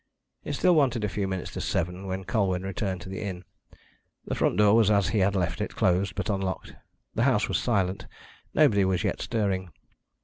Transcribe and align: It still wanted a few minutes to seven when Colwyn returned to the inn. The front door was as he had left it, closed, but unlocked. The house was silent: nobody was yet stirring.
It 0.43 0.53
still 0.53 0.73
wanted 0.73 1.03
a 1.03 1.07
few 1.07 1.27
minutes 1.27 1.51
to 1.51 1.61
seven 1.61 2.07
when 2.07 2.23
Colwyn 2.23 2.63
returned 2.63 3.01
to 3.01 3.09
the 3.09 3.21
inn. 3.21 3.43
The 4.25 4.33
front 4.33 4.57
door 4.57 4.73
was 4.73 4.89
as 4.89 5.09
he 5.09 5.19
had 5.19 5.35
left 5.35 5.61
it, 5.61 5.75
closed, 5.75 6.15
but 6.15 6.27
unlocked. 6.27 6.73
The 7.13 7.21
house 7.25 7.47
was 7.47 7.59
silent: 7.59 8.07
nobody 8.51 8.83
was 8.83 9.03
yet 9.03 9.21
stirring. 9.21 9.69